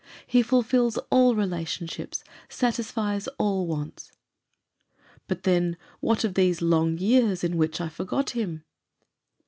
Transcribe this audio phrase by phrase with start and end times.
[0.25, 4.11] He fulfils all relationships, satisfies all wants."
[5.27, 8.63] "But then, what of those long years in which I forgot him!"